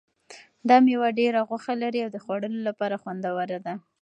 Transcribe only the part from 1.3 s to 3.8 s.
غوښه لري او د خوړلو لپاره خوندوره ده.